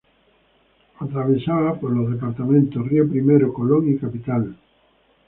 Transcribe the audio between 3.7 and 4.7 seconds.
y Capital.